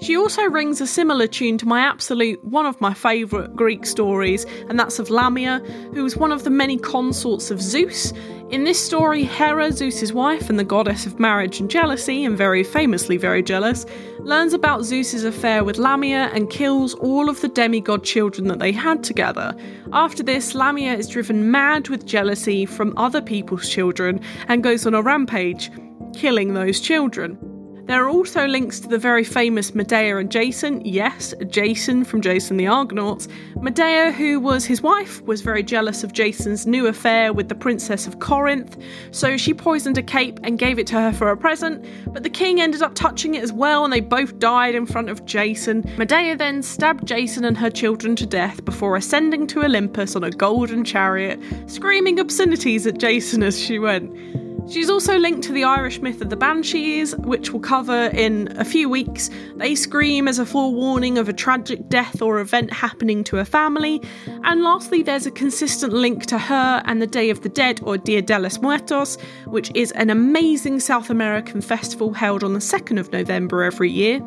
She 0.01 0.17
also 0.17 0.45
rings 0.45 0.81
a 0.81 0.87
similar 0.87 1.27
tune 1.27 1.59
to 1.59 1.69
my 1.69 1.81
absolute 1.81 2.43
one 2.43 2.65
of 2.65 2.81
my 2.81 2.95
favourite 2.95 3.55
Greek 3.55 3.85
stories, 3.85 4.47
and 4.71 4.81
that's 4.81 4.99
of 4.99 5.11
Lamia, 5.11 5.59
who 5.93 6.03
was 6.03 6.17
one 6.17 6.33
of 6.33 6.43
the 6.43 6.51
many 6.51 6.79
consorts 6.79 7.51
of 7.51 7.61
Zeus. 7.61 8.15
In 8.49 8.65
this 8.65 8.83
story, 8.83 9.25
Hera, 9.25 9.71
Zeus's 9.71 10.15
wife 10.15 10.49
and 10.49 10.59
the 10.59 10.65
goddess 10.65 11.05
of 11.05 11.21
marriage 11.21 11.61
and 11.61 11.71
jealousy, 11.71 12.25
and 12.25 12.37
very 12.37 12.65
famously 12.65 13.19
very 13.19 13.43
jealous, 13.43 13.85
learns 14.21 14.55
about 14.55 14.85
Zeus's 14.85 15.25
affair 15.25 15.65
with 15.65 15.77
Lamia 15.77 16.31
and 16.33 16.49
kills 16.49 16.95
all 16.95 17.29
of 17.29 17.43
the 17.43 17.49
demigod 17.49 18.03
children 18.03 18.49
that 18.49 18.59
they 18.59 18.73
had 18.73 19.05
together. 19.05 19.55
After 19.93 20.23
this, 20.23 20.55
Lamia 20.55 20.95
is 20.95 21.09
driven 21.09 21.51
mad 21.51 21.91
with 21.91 22.07
jealousy 22.07 22.65
from 22.65 22.97
other 22.97 23.21
people's 23.21 23.69
children 23.69 24.21
and 24.49 24.65
goes 24.65 24.87
on 24.87 24.95
a 24.95 25.03
rampage, 25.03 25.71
killing 26.15 26.55
those 26.55 26.81
children. 26.81 27.60
There 27.91 28.05
are 28.05 28.09
also 28.09 28.47
links 28.47 28.79
to 28.79 28.89
the 28.89 28.99
very 28.99 29.25
famous 29.25 29.75
Medea 29.75 30.19
and 30.19 30.31
Jason. 30.31 30.81
Yes, 30.85 31.35
Jason 31.49 32.05
from 32.05 32.21
Jason 32.21 32.57
the 32.57 32.69
Argonauts. 32.69 33.27
Medea, 33.61 34.13
who 34.13 34.39
was 34.39 34.65
his 34.65 34.81
wife, 34.81 35.21
was 35.23 35.41
very 35.41 35.65
jealous 35.65 36.05
of 36.05 36.13
Jason's 36.13 36.69
new 36.69 36.87
affair 36.87 37.33
with 37.33 37.49
the 37.49 37.57
Princess 37.57 38.07
of 38.07 38.21
Corinth, 38.21 38.77
so 39.11 39.37
she 39.37 39.53
poisoned 39.53 39.99
a 39.99 40.05
cape 40.05 40.39
and 40.45 40.57
gave 40.57 40.79
it 40.79 40.87
to 40.87 41.01
her 41.01 41.13
for 41.13 41.31
a 41.31 41.37
present. 41.37 41.85
But 42.07 42.23
the 42.23 42.31
king 42.31 42.61
ended 42.61 42.81
up 42.81 42.95
touching 42.95 43.35
it 43.35 43.43
as 43.43 43.53
well, 43.53 43.83
and 43.83 43.93
they 43.93 43.99
both 43.99 44.39
died 44.39 44.77
in 44.77 44.87
front 44.87 45.11
of 45.11 45.25
Jason. 45.25 45.83
Medea 45.99 46.37
then 46.37 46.63
stabbed 46.63 47.09
Jason 47.09 47.45
and 47.45 47.59
her 47.59 47.71
children 47.71 48.15
to 48.15 48.25
death 48.25 48.65
before 48.65 48.95
ascending 48.95 49.49
to 49.49 49.65
Olympus 49.65 50.15
on 50.15 50.23
a 50.23 50.31
golden 50.31 50.85
chariot, 50.85 51.41
screaming 51.67 52.21
obscenities 52.21 52.87
at 52.87 52.99
Jason 52.99 53.43
as 53.43 53.59
she 53.59 53.81
went. 53.81 54.49
She's 54.71 54.89
also 54.89 55.19
linked 55.19 55.43
to 55.49 55.53
the 55.53 55.65
Irish 55.65 56.01
myth 56.01 56.21
of 56.21 56.31
the 56.31 56.37
Banshees, 56.37 57.17
which 57.17 57.51
we'll 57.51 57.61
cover 57.61 58.07
in 58.15 58.57
a 58.57 58.65
few 58.65 58.89
weeks. 58.89 59.29
They 59.57 59.75
scream 59.75 60.29
as 60.29 60.39
a 60.39 60.47
forewarning 60.47 61.19
of 61.19 61.29
a 61.29 61.33
tragic 61.33 61.89
death 61.89 62.23
or 62.23 62.39
event 62.39 62.73
happening 62.73 63.25
to 63.25 63.39
a 63.39 63.45
family. 63.45 64.01
And 64.45 64.63
lastly, 64.63 65.03
there's 65.03 65.27
a 65.27 65.33
consistent 65.33 65.93
link 65.93 66.25
to 66.27 66.39
her 66.39 66.83
and 66.85 67.03
the 67.03 67.09
Day 67.09 67.31
of 67.31 67.41
the 67.41 67.49
Dead, 67.49 67.81
or 67.83 67.99
Dia 67.99 68.23
de 68.23 68.39
los 68.39 68.59
Muertos, 68.59 69.19
which 69.47 69.73
is 69.75 69.91
an 69.93 70.09
amazing 70.09 70.79
South 70.79 71.11
American 71.11 71.61
festival 71.61 72.13
held 72.13 72.45
on 72.45 72.53
the 72.53 72.61
2nd 72.61 73.01
of 73.01 73.11
November 73.11 73.65
every 73.65 73.91
year. 73.91 74.25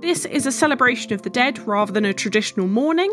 This 0.00 0.26
is 0.26 0.44
a 0.44 0.52
celebration 0.52 1.14
of 1.14 1.22
the 1.22 1.30
dead 1.30 1.58
rather 1.66 1.90
than 1.90 2.04
a 2.04 2.12
traditional 2.12 2.66
mourning. 2.66 3.12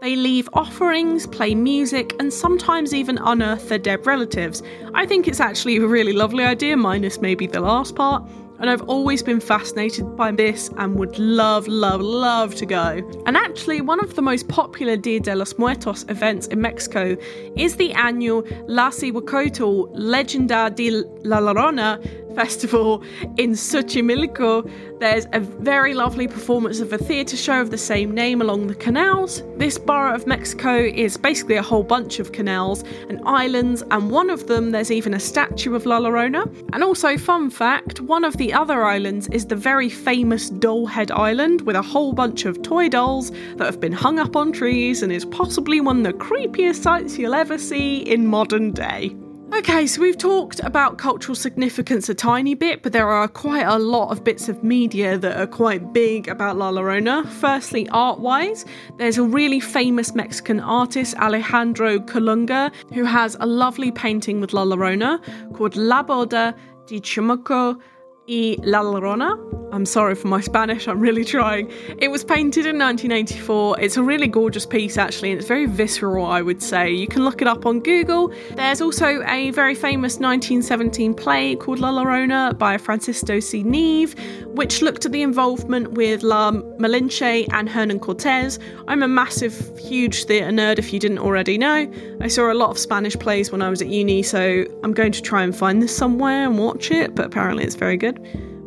They 0.00 0.16
leave 0.16 0.48
offerings, 0.52 1.26
play 1.26 1.54
music, 1.54 2.14
and 2.18 2.32
sometimes 2.32 2.92
even 2.92 3.16
unearth 3.18 3.68
their 3.68 3.78
dead 3.78 4.06
relatives. 4.06 4.62
I 4.92 5.06
think 5.06 5.26
it's 5.26 5.40
actually 5.40 5.78
a 5.78 5.86
really 5.86 6.12
lovely 6.12 6.44
idea, 6.44 6.76
minus 6.76 7.20
maybe 7.20 7.46
the 7.46 7.60
last 7.60 7.94
part. 7.94 8.22
And 8.60 8.70
I've 8.70 8.82
always 8.82 9.22
been 9.22 9.40
fascinated 9.40 10.16
by 10.16 10.30
this 10.30 10.70
and 10.78 10.94
would 10.96 11.18
love, 11.18 11.66
love, 11.68 12.00
love 12.00 12.54
to 12.56 12.66
go. 12.66 13.00
And 13.26 13.36
actually, 13.36 13.80
one 13.80 13.98
of 13.98 14.14
the 14.14 14.22
most 14.22 14.48
popular 14.48 14.96
Dia 14.96 15.20
de 15.20 15.34
los 15.34 15.58
Muertos 15.58 16.04
events 16.08 16.46
in 16.48 16.60
Mexico 16.60 17.16
is 17.56 17.76
the 17.76 17.92
annual 17.94 18.44
La 18.66 18.90
Cihuacoatl 18.90 19.88
Legenda 19.92 20.70
de 20.74 20.90
la 21.24 21.40
Llorona 21.40 21.98
Festival 22.34 23.02
in 23.36 23.52
Xochimilco, 23.52 24.70
there's 25.00 25.26
a 25.32 25.40
very 25.40 25.94
lovely 25.94 26.26
performance 26.26 26.80
of 26.80 26.92
a 26.92 26.98
theatre 26.98 27.36
show 27.36 27.60
of 27.60 27.70
the 27.70 27.78
same 27.78 28.12
name 28.12 28.40
along 28.40 28.66
the 28.66 28.74
canals. 28.74 29.42
This 29.56 29.78
borough 29.78 30.14
of 30.14 30.26
Mexico 30.26 30.76
is 30.76 31.16
basically 31.16 31.56
a 31.56 31.62
whole 31.62 31.82
bunch 31.82 32.18
of 32.18 32.32
canals 32.32 32.84
and 33.08 33.20
islands, 33.24 33.82
and 33.90 34.10
one 34.10 34.30
of 34.30 34.46
them 34.46 34.70
there's 34.70 34.90
even 34.90 35.14
a 35.14 35.20
statue 35.20 35.74
of 35.74 35.86
La 35.86 36.00
Llorona. 36.00 36.44
And 36.72 36.82
also, 36.82 37.16
fun 37.16 37.50
fact 37.50 38.00
one 38.00 38.24
of 38.24 38.36
the 38.36 38.52
other 38.52 38.84
islands 38.84 39.28
is 39.28 39.46
the 39.46 39.56
very 39.56 39.88
famous 39.88 40.50
Dollhead 40.50 41.10
Island 41.10 41.62
with 41.62 41.76
a 41.76 41.82
whole 41.82 42.12
bunch 42.12 42.44
of 42.44 42.62
toy 42.62 42.88
dolls 42.88 43.30
that 43.56 43.66
have 43.66 43.80
been 43.80 43.92
hung 43.92 44.18
up 44.18 44.36
on 44.36 44.52
trees 44.52 45.02
and 45.02 45.12
is 45.12 45.24
possibly 45.24 45.80
one 45.80 45.98
of 45.98 46.04
the 46.04 46.18
creepiest 46.18 46.82
sights 46.82 47.18
you'll 47.18 47.34
ever 47.34 47.58
see 47.58 47.98
in 47.98 48.26
modern 48.26 48.72
day. 48.72 49.14
Okay, 49.58 49.86
so 49.86 50.00
we've 50.00 50.18
talked 50.18 50.58
about 50.64 50.98
cultural 50.98 51.36
significance 51.36 52.08
a 52.08 52.14
tiny 52.14 52.54
bit, 52.54 52.82
but 52.82 52.92
there 52.92 53.08
are 53.08 53.28
quite 53.28 53.64
a 53.64 53.78
lot 53.78 54.10
of 54.10 54.24
bits 54.24 54.48
of 54.48 54.64
media 54.64 55.16
that 55.16 55.40
are 55.40 55.46
quite 55.46 55.92
big 55.92 56.26
about 56.26 56.56
La 56.56 56.72
Llorona. 56.72 57.24
Firstly, 57.24 57.88
art 57.90 58.18
wise, 58.18 58.64
there's 58.98 59.16
a 59.16 59.22
really 59.22 59.60
famous 59.60 60.12
Mexican 60.12 60.58
artist, 60.58 61.14
Alejandro 61.18 62.00
Colunga, 62.00 62.74
who 62.92 63.04
has 63.04 63.36
a 63.38 63.46
lovely 63.46 63.92
painting 63.92 64.40
with 64.40 64.52
La 64.52 64.64
Llorona 64.64 65.20
called 65.54 65.76
La 65.76 66.02
Boda 66.02 66.52
de 66.86 67.00
Chamuco 67.00 67.80
y 68.26 68.56
La 68.62 68.82
Llorona. 68.82 69.54
I'm 69.74 69.84
sorry 69.84 70.14
for 70.14 70.28
my 70.28 70.40
Spanish, 70.40 70.86
I'm 70.86 71.00
really 71.00 71.24
trying. 71.24 71.68
It 71.98 72.06
was 72.06 72.22
painted 72.22 72.64
in 72.64 72.78
1984. 72.78 73.80
It's 73.80 73.96
a 73.96 74.04
really 74.04 74.28
gorgeous 74.28 74.64
piece, 74.64 74.96
actually, 74.96 75.32
and 75.32 75.38
it's 75.40 75.48
very 75.48 75.66
visceral, 75.66 76.26
I 76.26 76.42
would 76.42 76.62
say. 76.62 76.92
You 76.92 77.08
can 77.08 77.24
look 77.24 77.42
it 77.42 77.48
up 77.48 77.66
on 77.66 77.80
Google. 77.80 78.32
There's 78.54 78.80
also 78.80 79.24
a 79.26 79.50
very 79.50 79.74
famous 79.74 80.20
1917 80.20 81.14
play 81.14 81.56
called 81.56 81.80
La 81.80 81.90
Llorona 81.90 82.56
by 82.56 82.78
Francisco 82.78 83.40
C. 83.40 83.64
Neve, 83.64 84.14
which 84.46 84.80
looked 84.80 85.06
at 85.06 85.10
the 85.10 85.22
involvement 85.22 85.94
with 85.94 86.22
La 86.22 86.52
Malinche 86.52 87.48
and 87.50 87.68
Hernan 87.68 87.98
Cortez. 87.98 88.60
I'm 88.86 89.02
a 89.02 89.08
massive, 89.08 89.76
huge 89.76 90.26
theatre 90.26 90.52
nerd, 90.52 90.78
if 90.78 90.92
you 90.92 91.00
didn't 91.00 91.18
already 91.18 91.58
know. 91.58 91.90
I 92.20 92.28
saw 92.28 92.52
a 92.52 92.54
lot 92.54 92.70
of 92.70 92.78
Spanish 92.78 93.16
plays 93.16 93.50
when 93.50 93.60
I 93.60 93.70
was 93.70 93.82
at 93.82 93.88
uni, 93.88 94.22
so 94.22 94.64
I'm 94.84 94.94
going 94.94 95.10
to 95.10 95.20
try 95.20 95.42
and 95.42 95.56
find 95.56 95.82
this 95.82 95.96
somewhere 95.96 96.44
and 96.44 96.60
watch 96.60 96.92
it, 96.92 97.16
but 97.16 97.26
apparently 97.26 97.64
it's 97.64 97.74
very 97.74 97.96
good. 97.96 98.13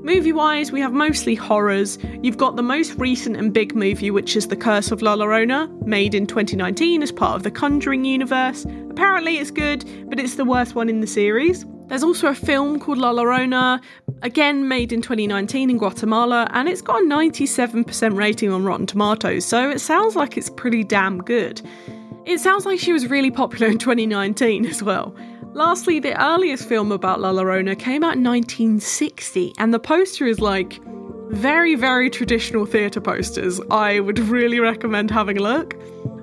Movie 0.03 0.31
wise, 0.31 0.71
we 0.71 0.79
have 0.79 0.93
mostly 0.93 1.35
horrors. 1.35 1.97
You've 2.21 2.37
got 2.37 2.55
the 2.55 2.63
most 2.63 2.93
recent 2.95 3.35
and 3.35 3.53
big 3.53 3.75
movie, 3.75 4.09
which 4.09 4.35
is 4.35 4.47
The 4.47 4.55
Curse 4.55 4.91
of 4.91 5.01
La 5.01 5.15
Llorona, 5.15 5.69
made 5.85 6.15
in 6.15 6.25
2019 6.25 7.03
as 7.03 7.11
part 7.11 7.35
of 7.35 7.43
the 7.43 7.51
Conjuring 7.51 8.05
universe. 8.05 8.65
Apparently, 8.89 9.37
it's 9.37 9.51
good, 9.51 9.83
but 10.09 10.19
it's 10.19 10.35
the 10.35 10.45
worst 10.45 10.75
one 10.75 10.87
in 10.87 11.01
the 11.01 11.07
series. 11.07 11.65
There's 11.87 12.03
also 12.03 12.27
a 12.27 12.35
film 12.35 12.79
called 12.79 12.97
La 12.97 13.13
Llorona, 13.13 13.81
again 14.21 14.67
made 14.67 14.91
in 14.91 15.01
2019 15.01 15.69
in 15.69 15.77
Guatemala, 15.77 16.47
and 16.51 16.67
it's 16.67 16.81
got 16.81 17.01
a 17.01 17.05
97% 17.05 18.15
rating 18.15 18.51
on 18.51 18.63
Rotten 18.63 18.85
Tomatoes, 18.85 19.45
so 19.45 19.69
it 19.69 19.79
sounds 19.79 20.15
like 20.15 20.37
it's 20.37 20.49
pretty 20.49 20.83
damn 20.83 21.19
good. 21.19 21.61
It 22.25 22.39
sounds 22.39 22.65
like 22.65 22.79
she 22.79 22.91
was 22.91 23.09
really 23.09 23.31
popular 23.31 23.67
in 23.67 23.77
2019 23.77 24.65
as 24.65 24.83
well. 24.83 25.15
Lastly, 25.57 25.99
the 25.99 26.23
earliest 26.23 26.69
film 26.69 26.91
about 26.91 27.19
La 27.19 27.31
Llorona 27.31 27.75
came 27.75 28.03
out 28.03 28.13
in 28.15 28.23
1960, 28.23 29.55
and 29.57 29.73
the 29.73 29.79
poster 29.79 30.27
is 30.27 30.39
like 30.39 30.79
very, 31.29 31.73
very 31.73 32.11
traditional 32.11 32.67
theatre 32.67 33.01
posters. 33.01 33.59
I 33.71 33.99
would 33.99 34.19
really 34.19 34.59
recommend 34.59 35.09
having 35.09 35.39
a 35.39 35.41
look. 35.41 35.73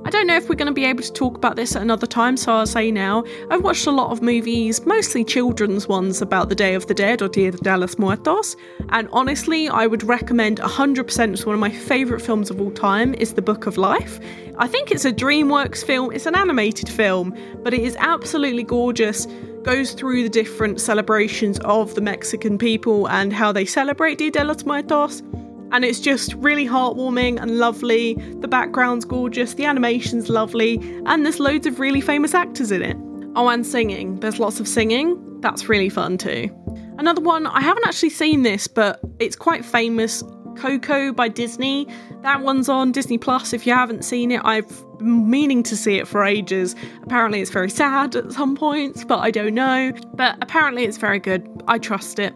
I 0.06 0.10
don't 0.10 0.26
know 0.26 0.36
if 0.36 0.50
we're 0.50 0.54
going 0.54 0.66
to 0.66 0.72
be 0.72 0.84
able 0.84 1.02
to 1.02 1.12
talk 1.12 1.34
about 1.34 1.56
this 1.56 1.74
at 1.74 1.80
another 1.80 2.06
time, 2.06 2.36
so 2.36 2.52
I'll 2.52 2.66
say 2.66 2.90
now. 2.90 3.24
I've 3.48 3.62
watched 3.62 3.86
a 3.86 3.90
lot 3.90 4.10
of 4.10 4.20
movies, 4.20 4.84
mostly 4.84 5.24
children's 5.24 5.88
ones 5.88 6.20
about 6.20 6.50
the 6.50 6.54
Day 6.54 6.74
of 6.74 6.86
the 6.88 6.94
Dead 6.94 7.22
or 7.22 7.28
Dia 7.28 7.52
de 7.52 7.76
los 7.78 7.96
Muertos, 7.98 8.54
and 8.90 9.08
honestly, 9.12 9.66
I 9.66 9.86
would 9.86 10.02
recommend 10.02 10.60
100% 10.60 11.32
it's 11.32 11.46
one 11.46 11.54
of 11.54 11.60
my 11.60 11.70
favourite 11.70 12.22
films 12.22 12.50
of 12.50 12.60
all 12.60 12.70
time 12.70 13.14
is 13.14 13.32
The 13.32 13.40
Book 13.40 13.66
of 13.66 13.78
Life. 13.78 14.20
I 14.58 14.68
think 14.68 14.90
it's 14.90 15.06
a 15.06 15.12
DreamWorks 15.12 15.82
film, 15.86 16.12
it's 16.12 16.26
an 16.26 16.34
animated 16.34 16.90
film, 16.90 17.34
but 17.62 17.72
it 17.72 17.80
is 17.80 17.96
absolutely 17.98 18.62
gorgeous 18.62 19.26
goes 19.62 19.92
through 19.92 20.22
the 20.22 20.28
different 20.28 20.78
celebrations 20.78 21.58
of 21.60 21.94
the 21.94 22.02
Mexican 22.02 22.58
people 22.58 23.08
and 23.08 23.32
how 23.32 23.50
they 23.50 23.64
celebrate 23.64 24.18
Dia 24.18 24.30
de 24.30 24.44
los 24.44 24.64
Muertos 24.64 25.22
and 25.72 25.84
it's 25.84 26.00
just 26.00 26.34
really 26.34 26.66
heartwarming 26.66 27.40
and 27.40 27.58
lovely. 27.58 28.14
The 28.40 28.48
background's 28.48 29.04
gorgeous, 29.04 29.54
the 29.54 29.64
animation's 29.64 30.28
lovely, 30.28 30.76
and 31.06 31.24
there's 31.24 31.40
loads 31.40 31.66
of 31.66 31.80
really 31.80 32.00
famous 32.00 32.34
actors 32.34 32.70
in 32.70 32.82
it. 32.82 32.96
Oh, 33.36 33.48
and 33.48 33.66
singing. 33.66 34.20
There's 34.20 34.38
lots 34.38 34.60
of 34.60 34.68
singing. 34.68 35.40
That's 35.40 35.68
really 35.68 35.88
fun 35.88 36.18
too. 36.18 36.50
Another 36.98 37.20
one, 37.20 37.46
I 37.46 37.60
haven't 37.60 37.86
actually 37.86 38.10
seen 38.10 38.42
this, 38.42 38.68
but 38.68 39.00
it's 39.18 39.36
quite 39.36 39.64
famous. 39.64 40.22
Coco 40.56 41.12
by 41.12 41.28
Disney. 41.28 41.88
That 42.22 42.42
one's 42.42 42.68
on 42.68 42.92
Disney 42.92 43.18
Plus. 43.18 43.52
If 43.52 43.66
you 43.66 43.72
haven't 43.72 44.04
seen 44.04 44.30
it, 44.30 44.40
I've 44.44 44.68
been 44.98 45.28
meaning 45.28 45.62
to 45.64 45.76
see 45.76 45.98
it 45.98 46.06
for 46.06 46.24
ages. 46.24 46.76
Apparently, 47.02 47.40
it's 47.40 47.50
very 47.50 47.70
sad 47.70 48.14
at 48.14 48.32
some 48.32 48.56
points, 48.56 49.04
but 49.04 49.18
I 49.18 49.30
don't 49.30 49.54
know. 49.54 49.92
But 50.14 50.38
apparently, 50.40 50.84
it's 50.84 50.96
very 50.96 51.18
good. 51.18 51.46
I 51.66 51.78
trust 51.78 52.18
it. 52.18 52.34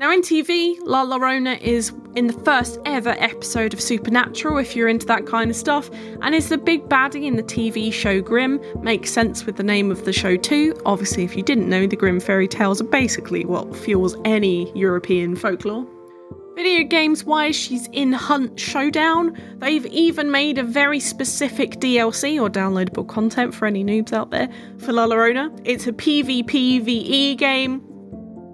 Now, 0.00 0.12
in 0.12 0.20
TV, 0.20 0.78
La 0.84 1.04
Llorona 1.04 1.60
is 1.60 1.92
in 2.14 2.28
the 2.28 2.32
first 2.32 2.78
ever 2.84 3.16
episode 3.18 3.74
of 3.74 3.80
Supernatural, 3.80 4.58
if 4.58 4.76
you're 4.76 4.86
into 4.86 5.06
that 5.06 5.26
kind 5.26 5.50
of 5.50 5.56
stuff, 5.56 5.90
and 6.22 6.36
is 6.36 6.50
the 6.50 6.56
big 6.56 6.88
baddie 6.88 7.26
in 7.26 7.34
the 7.34 7.42
TV 7.42 7.92
show 7.92 8.20
Grimm. 8.20 8.60
Makes 8.80 9.10
sense 9.10 9.44
with 9.44 9.56
the 9.56 9.64
name 9.64 9.90
of 9.90 10.04
the 10.04 10.12
show, 10.12 10.36
too. 10.36 10.80
Obviously, 10.86 11.24
if 11.24 11.36
you 11.36 11.42
didn't 11.42 11.68
know, 11.68 11.88
the 11.88 11.96
Grimm 11.96 12.20
fairy 12.20 12.46
tales 12.46 12.80
are 12.80 12.84
basically 12.84 13.44
what 13.44 13.74
fuels 13.74 14.14
any 14.24 14.70
European 14.78 15.34
folklore. 15.34 15.84
Video 16.54 16.86
games 16.86 17.24
wise, 17.24 17.56
she's 17.56 17.88
in 17.88 18.12
Hunt 18.12 18.58
Showdown. 18.58 19.36
They've 19.56 19.86
even 19.86 20.30
made 20.30 20.58
a 20.58 20.64
very 20.64 21.00
specific 21.00 21.80
DLC 21.80 22.40
or 22.40 22.48
downloadable 22.48 23.08
content 23.08 23.52
for 23.52 23.66
any 23.66 23.82
noobs 23.82 24.12
out 24.12 24.30
there 24.30 24.48
for 24.78 24.92
La 24.92 25.08
Llorona. 25.08 25.60
It's 25.64 25.88
a 25.88 25.92
PvPvE 25.92 27.36
game 27.36 27.87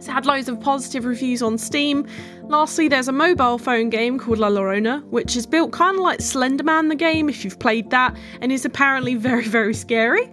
it's 0.04 0.12
had 0.12 0.26
loads 0.26 0.50
of 0.50 0.60
positive 0.60 1.06
reviews 1.06 1.40
on 1.40 1.56
Steam. 1.56 2.06
Lastly, 2.42 2.88
there's 2.88 3.08
a 3.08 3.12
mobile 3.12 3.56
phone 3.56 3.88
game 3.88 4.18
called 4.18 4.36
La 4.36 4.50
Llorona, 4.50 5.02
which 5.04 5.34
is 5.34 5.46
built 5.46 5.72
kind 5.72 5.96
of 5.96 6.02
like 6.02 6.18
Slenderman 6.18 6.90
the 6.90 6.94
game, 6.94 7.30
if 7.30 7.42
you've 7.42 7.58
played 7.58 7.88
that, 7.88 8.14
and 8.42 8.52
is 8.52 8.66
apparently 8.66 9.14
very, 9.14 9.48
very 9.48 9.72
scary. 9.72 10.30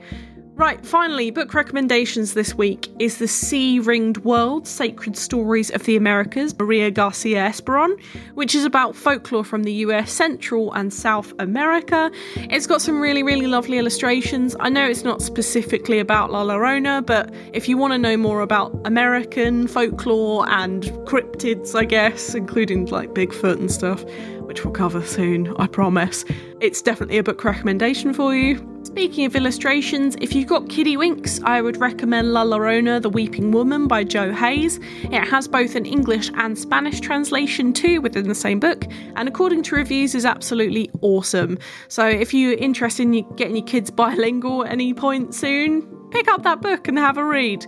Right, 0.62 0.86
finally, 0.86 1.32
book 1.32 1.56
recommendations 1.56 2.36
this 2.36 2.54
week 2.54 2.88
is 3.00 3.18
The 3.18 3.28
Sea 3.28 3.80
Ringed 3.80 4.24
World 4.24 4.68
Sacred 4.68 5.18
Stories 5.18 5.72
of 5.72 5.86
the 5.86 5.96
Americas, 5.96 6.56
Maria 6.56 6.92
Garcia 6.92 7.50
Esperon, 7.50 8.00
which 8.36 8.54
is 8.54 8.64
about 8.64 8.96
folklore 8.96 9.44
from 9.44 9.64
the 9.64 9.74
US, 9.86 10.12
Central 10.12 10.72
and 10.74 10.94
South 10.94 11.34
America. 11.40 12.12
It's 12.36 12.68
got 12.68 12.80
some 12.80 13.02
really, 13.02 13.24
really 13.24 13.48
lovely 13.48 13.80
illustrations. 13.80 14.56
I 14.60 14.70
know 14.70 14.86
it's 14.86 15.04
not 15.04 15.24
specifically 15.24 15.98
about 15.98 16.30
La 16.30 16.46
Llorona, 16.46 17.04
but 17.04 17.34
if 17.54 17.68
you 17.68 17.76
want 17.76 17.94
to 17.94 17.98
know 17.98 18.16
more 18.16 18.42
about 18.42 18.80
American 18.86 19.66
folklore 19.66 20.48
and 20.48 20.84
cryptids, 21.08 21.74
I 21.74 21.86
guess, 21.86 22.36
including 22.36 22.86
like 22.86 23.16
Bigfoot 23.16 23.58
and 23.58 23.72
stuff, 23.72 24.06
which 24.52 24.66
we'll 24.66 24.74
cover 24.74 25.02
soon, 25.02 25.56
I 25.60 25.68
promise, 25.68 26.26
it's 26.60 26.82
definitely 26.82 27.18
a 27.20 27.24
book 27.24 27.42
recommendation 27.46 28.14
for 28.14 28.36
you. 28.36 28.60
Speaking 28.84 29.26
of 29.26 29.34
illustrations, 29.34 30.18
if 30.20 30.36
you've 30.36 30.50
got 30.50 30.68
kiddie 30.68 30.98
winks, 30.98 31.40
I 31.44 31.62
would 31.62 31.78
recommend 31.78 32.34
La 32.34 32.44
Llorona, 32.44 33.02
The 33.02 33.10
Weeping 33.10 33.54
Woman 33.54 33.88
by 33.88 34.04
Joe 34.04 34.34
Hayes. 34.34 34.78
It 35.04 35.26
has 35.26 35.48
both 35.48 35.76
an 35.76 35.86
English 35.86 36.32
and 36.36 36.60
Spanish 36.60 37.00
translation 37.00 37.72
too 37.72 38.02
within 38.02 38.28
the 38.28 38.36
same 38.36 38.60
book, 38.60 38.84
and 39.16 39.30
according 39.30 39.64
to 39.64 39.76
reviews, 39.78 40.16
is 40.16 40.26
absolutely 40.26 40.92
awesome. 41.00 41.58
So 41.88 42.06
if 42.06 42.34
you're 42.34 42.52
interested 42.52 43.04
in 43.04 43.22
getting 43.38 43.56
your 43.56 43.66
kids 43.66 43.90
bilingual 43.90 44.66
at 44.66 44.74
any 44.74 44.94
point 44.94 45.34
soon, 45.34 45.84
pick 46.12 46.28
up 46.28 46.44
that 46.44 46.60
book 46.60 46.90
and 46.90 47.00
have 47.00 47.18
a 47.18 47.24
read. 47.24 47.66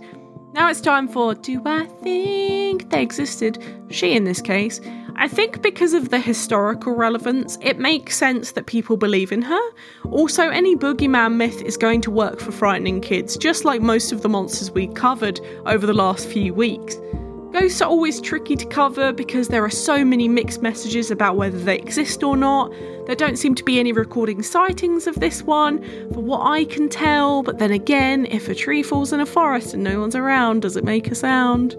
Now 0.52 0.68
it's 0.68 0.82
time 0.82 1.08
for 1.08 1.34
Do 1.34 1.62
I 1.64 1.86
Think 2.02 2.90
They 2.90 3.02
Existed? 3.02 3.64
She, 3.88 4.14
in 4.14 4.24
this 4.24 4.42
case. 4.42 4.82
I 5.16 5.28
think 5.28 5.62
because 5.62 5.94
of 5.94 6.10
the 6.10 6.18
historical 6.18 6.92
relevance, 6.92 7.56
it 7.62 7.78
makes 7.78 8.16
sense 8.16 8.52
that 8.52 8.66
people 8.66 8.96
believe 8.96 9.30
in 9.30 9.42
her. 9.42 9.60
Also, 10.10 10.48
any 10.48 10.76
boogeyman 10.76 11.36
myth 11.36 11.62
is 11.62 11.76
going 11.76 12.00
to 12.02 12.10
work 12.10 12.40
for 12.40 12.50
frightening 12.50 13.00
kids, 13.00 13.36
just 13.36 13.64
like 13.64 13.80
most 13.80 14.12
of 14.12 14.22
the 14.22 14.28
monsters 14.28 14.70
we 14.72 14.88
covered 14.88 15.40
over 15.66 15.86
the 15.86 15.94
last 15.94 16.26
few 16.26 16.52
weeks. 16.52 16.96
Ghosts 17.52 17.80
are 17.80 17.88
always 17.88 18.20
tricky 18.20 18.56
to 18.56 18.66
cover 18.66 19.12
because 19.12 19.46
there 19.46 19.64
are 19.64 19.70
so 19.70 20.04
many 20.04 20.26
mixed 20.26 20.60
messages 20.60 21.12
about 21.12 21.36
whether 21.36 21.58
they 21.58 21.76
exist 21.78 22.24
or 22.24 22.36
not. 22.36 22.72
There 23.06 23.14
don't 23.14 23.36
seem 23.36 23.54
to 23.54 23.62
be 23.62 23.78
any 23.78 23.92
recording 23.92 24.42
sightings 24.42 25.06
of 25.06 25.20
this 25.20 25.44
one, 25.44 25.80
for 26.12 26.20
what 26.20 26.40
I 26.40 26.64
can 26.64 26.88
tell, 26.88 27.44
but 27.44 27.58
then 27.58 27.70
again, 27.70 28.26
if 28.26 28.48
a 28.48 28.54
tree 28.56 28.82
falls 28.82 29.12
in 29.12 29.20
a 29.20 29.26
forest 29.26 29.74
and 29.74 29.84
no 29.84 30.00
one's 30.00 30.16
around, 30.16 30.62
does 30.62 30.76
it 30.76 30.82
make 30.82 31.06
a 31.12 31.14
sound? 31.14 31.76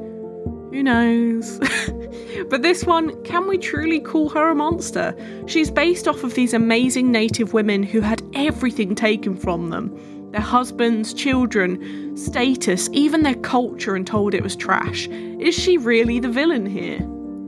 Who 0.75 0.83
knows? 0.83 1.57
but 2.49 2.61
this 2.61 2.83
one, 2.83 3.23
can 3.23 3.47
we 3.47 3.57
truly 3.57 4.01
call 4.01 4.27
her 4.31 4.49
a 4.49 4.55
monster? 4.55 5.15
She's 5.47 5.71
based 5.71 6.05
off 6.05 6.25
of 6.25 6.33
these 6.33 6.53
amazing 6.53 7.13
native 7.13 7.53
women 7.53 7.81
who 7.81 8.01
had 8.01 8.21
everything 8.33 8.93
taken 8.93 9.37
from 9.37 9.69
them. 9.69 9.97
their 10.33 10.41
husbands, 10.41 11.13
children, 11.13 12.17
status, 12.17 12.89
even 12.91 13.23
their 13.23 13.35
culture, 13.35 13.95
and 13.95 14.05
told 14.05 14.33
it 14.33 14.43
was 14.43 14.57
trash. 14.57 15.07
Is 15.07 15.55
she 15.55 15.77
really 15.77 16.19
the 16.19 16.27
villain 16.27 16.65
here? 16.65 16.99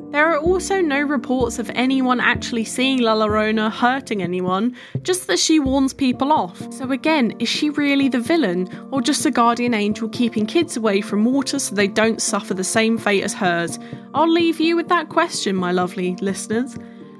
There 0.10 0.32
are 0.32 0.38
also 0.38 0.80
no 0.80 1.02
reports 1.02 1.60
of 1.60 1.70
anyone 1.76 2.22
actually 2.22 2.64
seeing 2.64 3.00
La 3.02 3.14
Llorona 3.14 3.70
hurting 3.70 4.24
anyone, 4.24 4.74
just 5.04 5.28
that 5.28 5.38
she 5.38 5.60
warns 5.60 5.94
people 5.94 6.32
off. 6.32 6.72
So, 6.74 6.92
again, 6.92 7.36
is 7.40 7.50
she 7.50 7.70
really 7.72 8.08
the 8.08 8.22
villain, 8.22 8.70
or 8.90 9.02
just 9.02 9.26
a 9.26 9.32
guardian 9.32 9.74
angel 9.74 10.08
keeping 10.08 10.46
kids 10.46 10.78
away 10.78 11.02
from 11.02 11.26
water 11.26 11.60
so 11.60 11.76
they 11.76 11.90
don't 11.90 12.22
suffer 12.22 12.54
the 12.54 12.64
same 12.64 12.98
fate 12.98 13.24
as 13.24 13.34
hers? 13.34 13.80
I'll 14.14 14.32
leave 14.32 14.62
you 14.62 14.78
with 14.78 14.88
that 14.88 15.10
question, 15.10 15.58
my 15.58 15.74
lovely 15.74 16.16
listeners. 16.22 16.78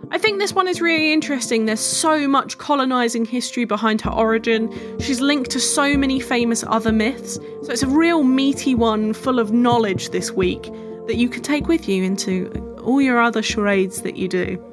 I 0.10 0.18
think 0.18 0.40
this 0.40 0.54
one 0.54 0.70
is 0.70 0.80
really 0.80 1.12
interesting. 1.12 1.66
There's 1.66 1.82
so 1.82 2.26
much 2.26 2.58
colonising 2.58 3.26
history 3.26 3.66
behind 3.66 4.00
her 4.02 4.12
origin. 4.12 4.72
She's 5.02 5.20
linked 5.20 5.52
to 5.52 5.60
so 5.60 5.98
many 5.98 6.22
famous 6.22 6.64
other 6.66 6.94
myths. 6.94 7.34
So 7.64 7.74
it's 7.74 7.84
a 7.84 7.88
real 7.88 8.24
meaty 8.24 8.76
one 8.76 9.12
full 9.12 9.40
of 9.40 9.52
knowledge 9.52 10.12
this 10.12 10.32
week 10.32 10.72
that 11.08 11.18
you 11.18 11.28
can 11.28 11.44
take 11.44 11.68
with 11.68 11.90
you 11.90 12.04
into 12.04 12.50
all 12.88 13.02
your 13.02 13.20
other 13.20 13.44
charades 13.44 14.02
that 14.02 14.16
you 14.16 14.28
do. 14.28 14.64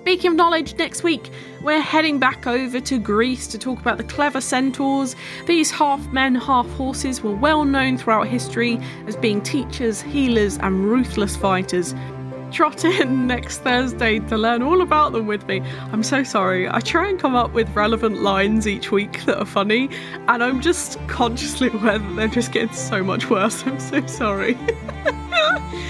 Speaking 0.00 0.30
of 0.30 0.36
knowledge, 0.36 0.74
next 0.76 1.02
week 1.02 1.30
we're 1.62 1.80
heading 1.80 2.18
back 2.18 2.46
over 2.46 2.80
to 2.80 2.98
Greece 2.98 3.46
to 3.48 3.58
talk 3.58 3.78
about 3.78 3.98
the 3.98 4.04
clever 4.04 4.40
centaurs. 4.40 5.14
These 5.46 5.70
half 5.70 6.04
men, 6.08 6.34
half 6.34 6.68
horses 6.70 7.22
were 7.22 7.34
well 7.34 7.64
known 7.64 7.98
throughout 7.98 8.26
history 8.26 8.80
as 9.06 9.14
being 9.14 9.42
teachers, 9.42 10.00
healers, 10.00 10.56
and 10.58 10.86
ruthless 10.90 11.36
fighters. 11.36 11.94
Trot 12.50 12.84
in 12.84 13.26
next 13.28 13.58
Thursday 13.58 14.18
to 14.20 14.38
learn 14.38 14.62
all 14.62 14.80
about 14.80 15.12
them 15.12 15.26
with 15.26 15.46
me. 15.46 15.62
I'm 15.92 16.02
so 16.02 16.24
sorry. 16.24 16.68
I 16.68 16.80
try 16.80 17.08
and 17.08 17.20
come 17.20 17.36
up 17.36 17.52
with 17.52 17.68
relevant 17.76 18.22
lines 18.22 18.66
each 18.66 18.90
week 18.90 19.24
that 19.26 19.38
are 19.38 19.44
funny, 19.44 19.90
and 20.28 20.42
I'm 20.42 20.62
just 20.62 20.98
consciously 21.08 21.68
aware 21.68 21.98
that 21.98 22.16
they're 22.16 22.28
just 22.28 22.52
getting 22.52 22.72
so 22.72 23.04
much 23.04 23.28
worse. 23.28 23.62
I'm 23.66 23.78
so 23.78 24.04
sorry. 24.06 24.58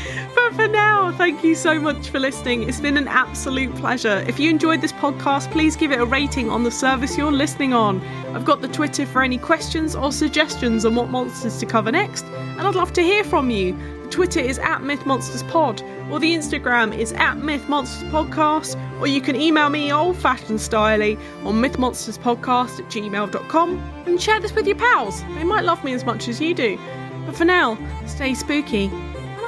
for 0.55 0.69
now, 0.69 1.13
thank 1.13 1.45
you 1.45 1.55
so 1.55 1.79
much 1.79 2.09
for 2.09 2.19
listening. 2.19 2.69
It's 2.69 2.81
been 2.81 2.97
an 2.97 3.09
absolute 3.09 3.75
pleasure. 3.77 4.25
If 4.27 4.39
you 4.39 4.51
enjoyed 4.51 4.81
this 4.81 4.93
podcast, 4.93 5.51
please 5.51 5.77
give 5.77 5.93
it 5.93 6.01
a 6.01 6.05
rating 6.05 6.51
on 6.51 6.65
the 6.65 6.71
service 6.71 7.17
you're 7.17 7.33
listening 7.33 7.73
on. 7.73 8.01
I've 8.35 8.45
got 8.45 8.61
the 8.61 8.69
Twitter 8.69 9.07
for 9.07 9.23
any 9.23 9.39
questions 9.39 9.95
or 9.95 10.13
suggestions 10.13 10.85
on 10.85 10.95
what 10.95 11.11
monsters 11.11 11.59
to 11.59 11.67
cover 11.67 11.93
next, 11.93 12.25
and 12.25 12.61
I'd 12.61 12.75
love 12.75 12.93
to 12.95 13.03
hear 13.03 13.23
from 13.25 13.51
you. 13.51 13.77
The 14.05 14.09
Twitter 14.09 14.41
is 14.41 14.59
at 14.59 14.81
MythMonstersPod, 14.81 16.11
or 16.11 16.19
the 16.19 16.35
Instagram 16.35 16.97
is 16.97 17.13
at 17.13 17.37
MythMonstersPodcast, 17.37 19.01
or 19.01 19.07
you 19.07 19.21
can 19.21 19.37
email 19.37 19.69
me 19.69 19.93
old 19.93 20.17
fashioned 20.17 20.59
styly 20.59 21.19
on 21.45 21.55
MythMonstersPodcast 21.63 22.81
at 22.81 22.87
gmail.com 22.87 23.79
and 24.07 24.21
share 24.21 24.41
this 24.41 24.55
with 24.55 24.67
your 24.67 24.77
pals. 24.77 25.23
They 25.35 25.45
might 25.45 25.65
love 25.65 25.85
me 25.85 25.93
as 25.93 26.05
much 26.05 26.29
as 26.29 26.41
you 26.41 26.55
do. 26.55 26.79
But 27.27 27.37
for 27.37 27.45
now, 27.45 27.79
stay 28.07 28.35
spooky 28.35 28.91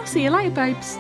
I'll 0.03 0.09
see 0.09 0.25
you 0.25 0.31
later, 0.31 0.51
babes. 0.51 0.99